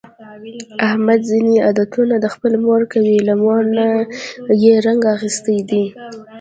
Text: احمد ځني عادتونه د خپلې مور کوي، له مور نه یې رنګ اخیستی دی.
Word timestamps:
احمد 0.87 1.19
ځني 1.29 1.55
عادتونه 1.65 2.15
د 2.19 2.25
خپلې 2.33 2.57
مور 2.65 2.81
کوي، 2.93 3.17
له 3.27 3.33
مور 3.43 3.61
نه 3.77 3.87
یې 4.63 4.73
رنګ 4.85 5.01
اخیستی 5.15 5.57
دی. 5.69 5.85